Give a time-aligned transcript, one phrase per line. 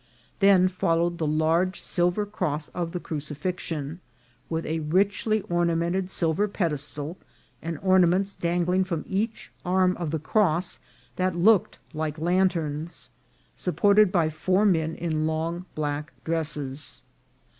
[0.39, 3.99] Then followed the large silver cross of the crucifixion,
[4.49, 7.17] with a richly ornamented silver pedestal,
[7.61, 10.79] and ornaments dangling from each arm of the cross
[11.17, 13.11] that looked like lanterns,
[13.55, 17.03] supported by four men in long black dresses.